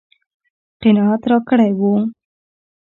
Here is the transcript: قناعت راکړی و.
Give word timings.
قناعت 0.81 1.21
راکړی 1.31 1.71
و. 1.79 1.81